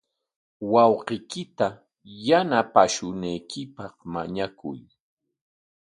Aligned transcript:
Wawqiykita 0.71 1.67
yanapashunaykipaq 2.27 3.95
mañakuy. 4.13 4.79